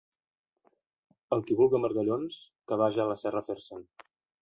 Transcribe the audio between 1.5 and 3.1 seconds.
vulga margallons, que vaja